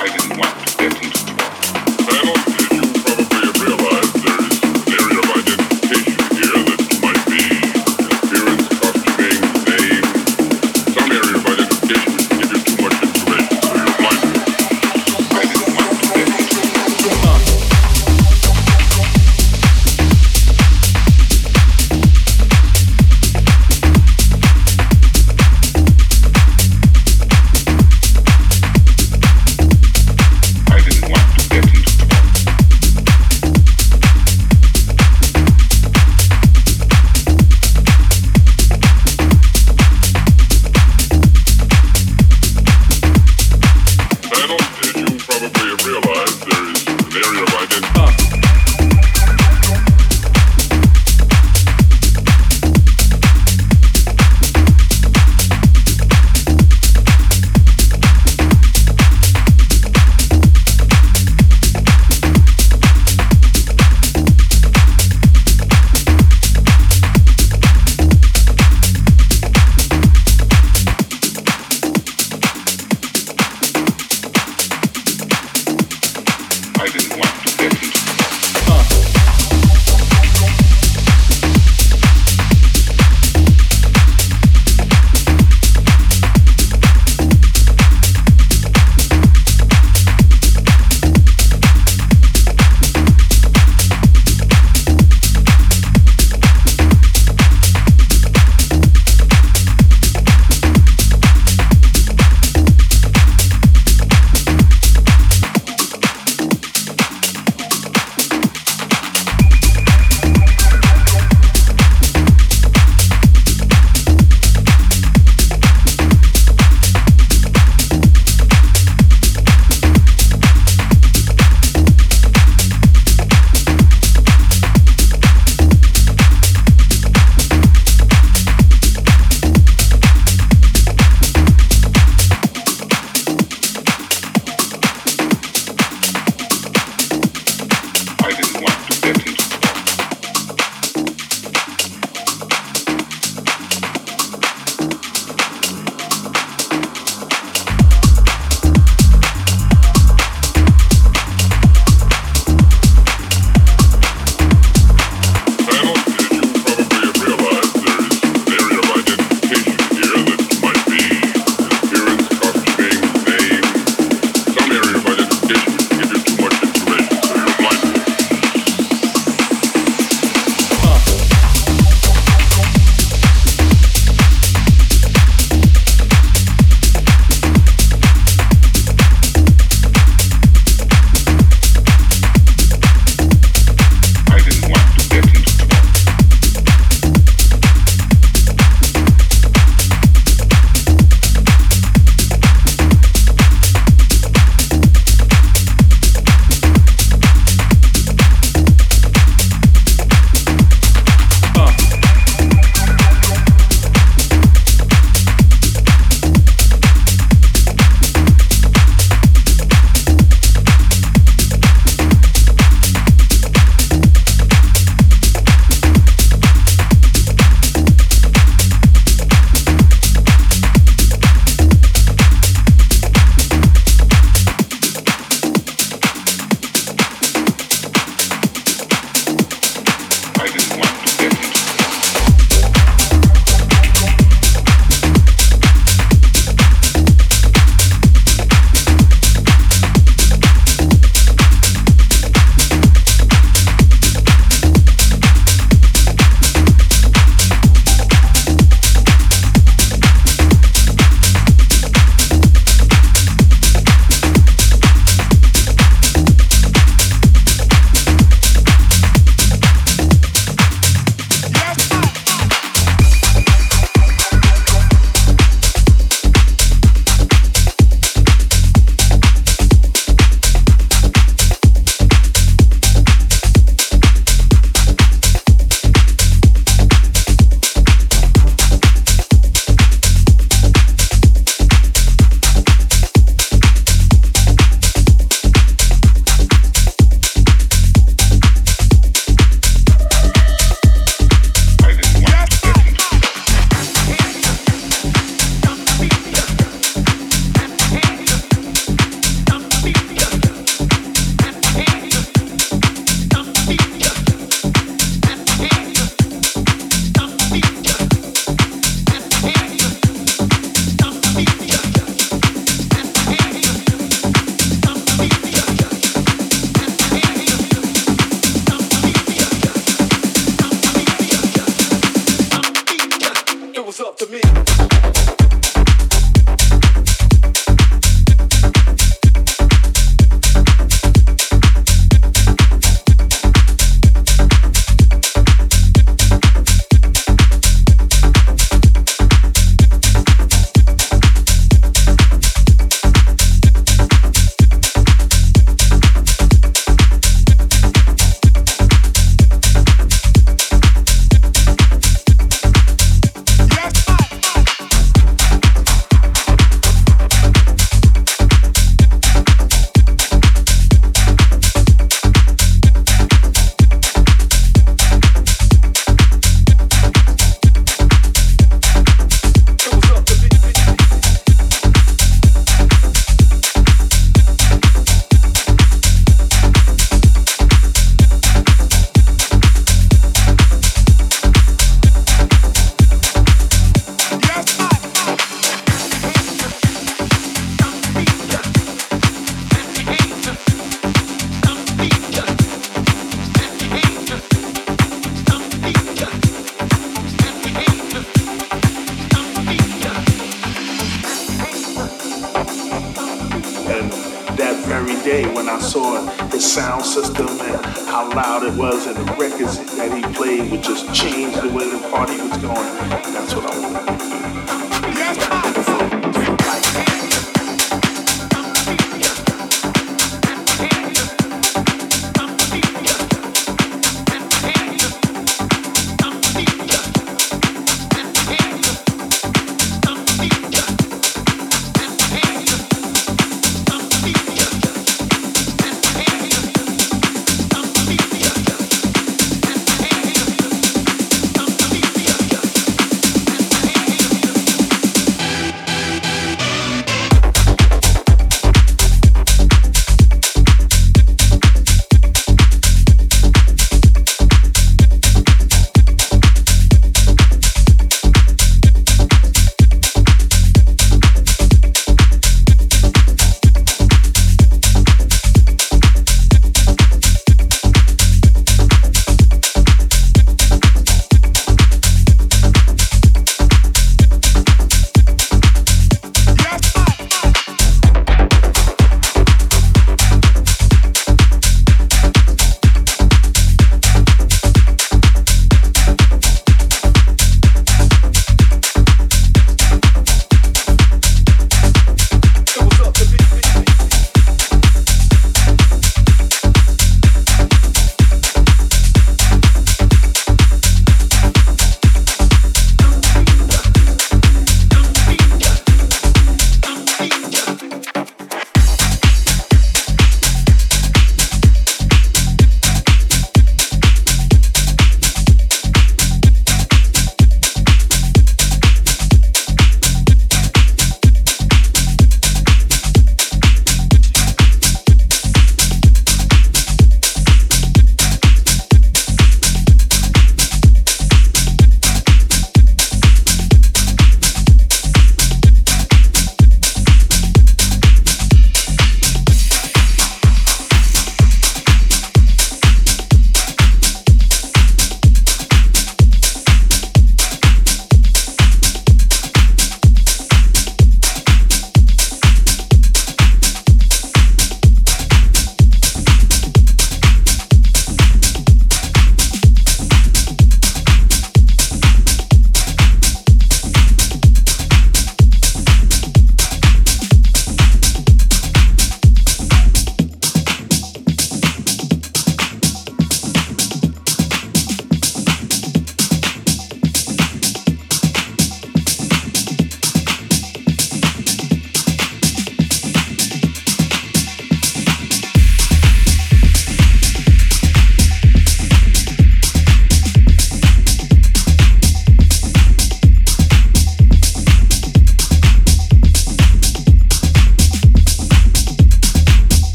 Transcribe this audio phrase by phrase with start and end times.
[0.00, 0.67] I didn't want to.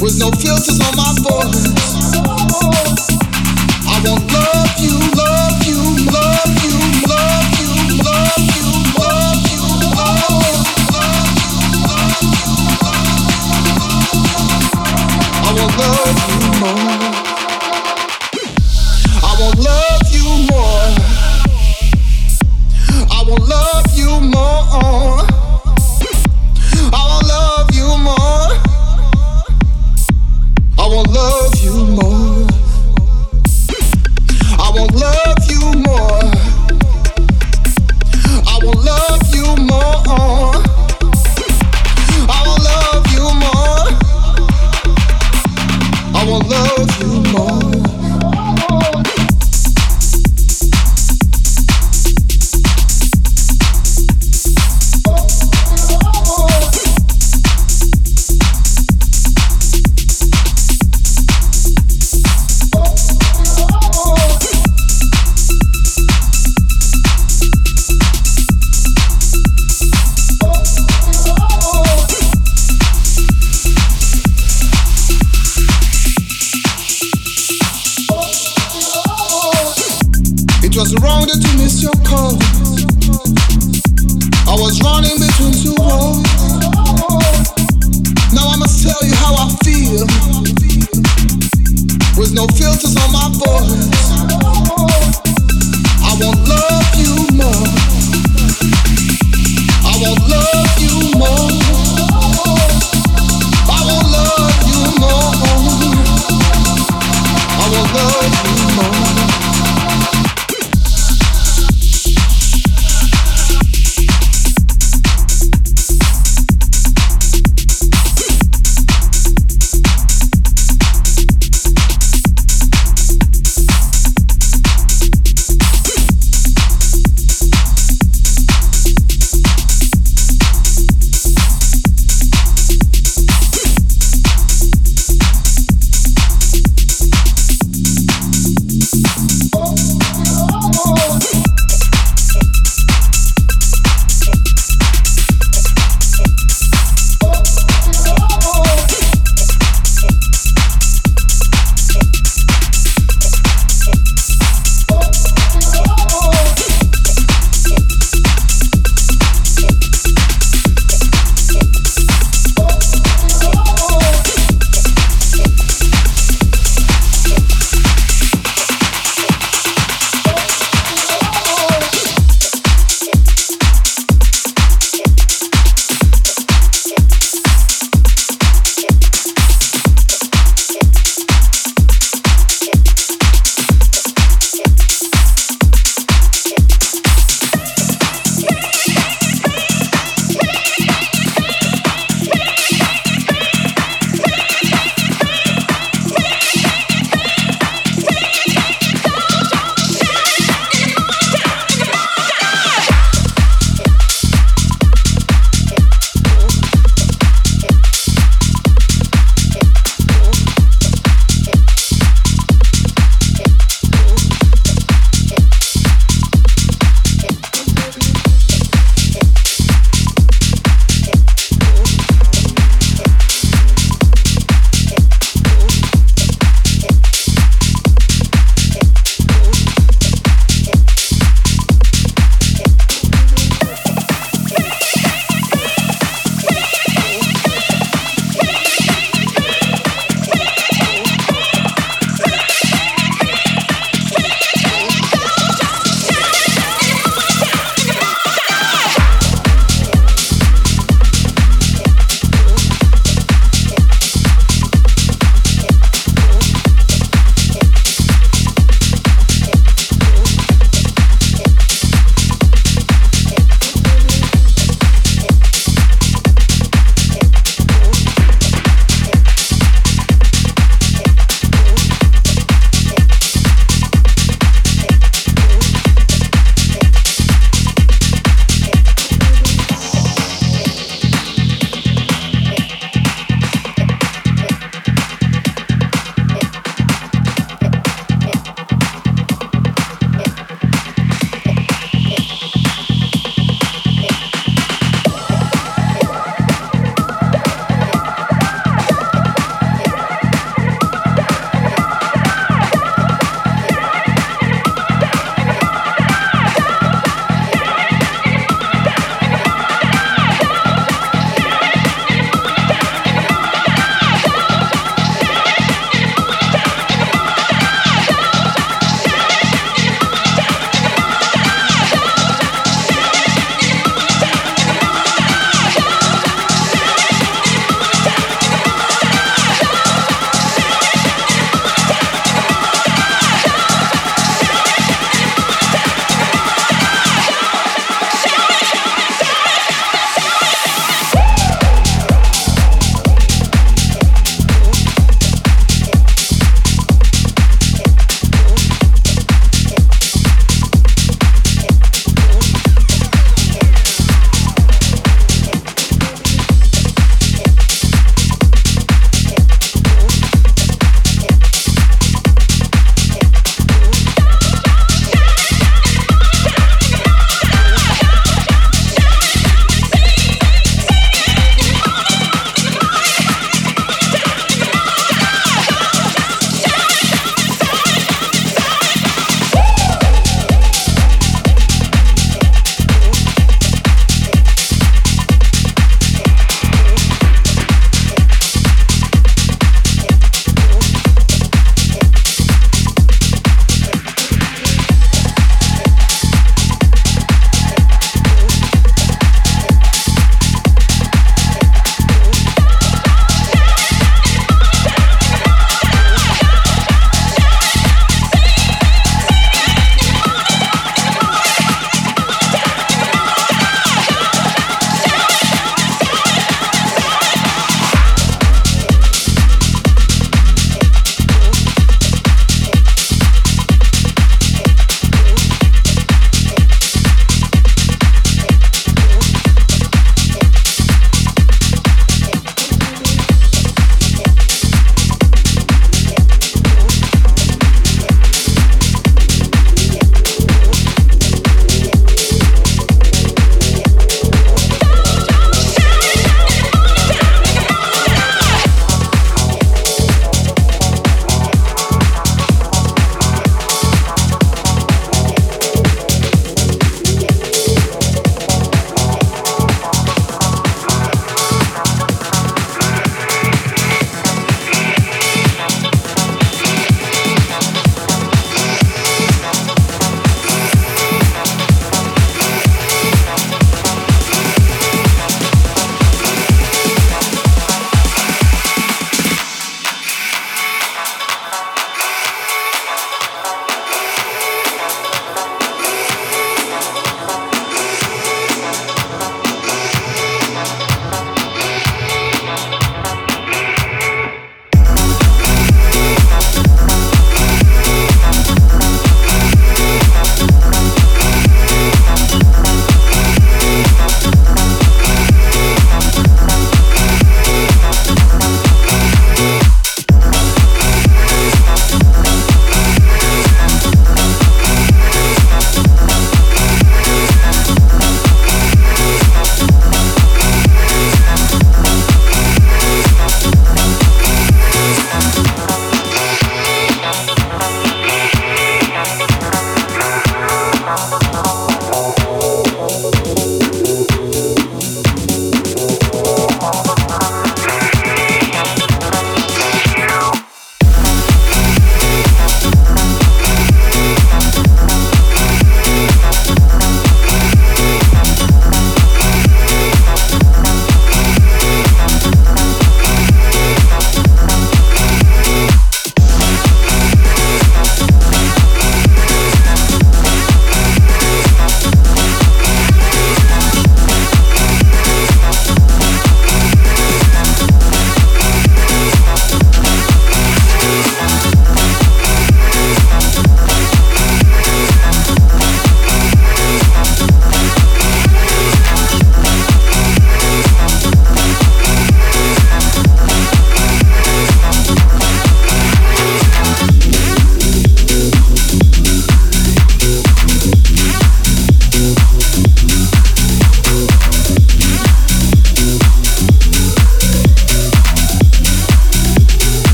[0.00, 1.74] with no filters on my voice.
[3.86, 5.80] I love you, love you, love you,
[6.14, 6.78] love you,
[7.08, 7.70] love you,
[8.04, 11.58] love you, love you, love you.
[15.42, 16.37] I love you.